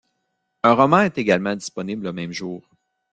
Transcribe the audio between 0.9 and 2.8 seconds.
est également disponible le même jour.